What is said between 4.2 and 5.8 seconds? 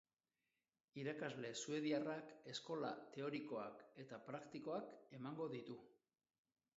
praktikoak emango ditu.